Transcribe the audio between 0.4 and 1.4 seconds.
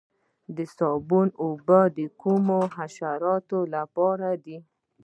د صابون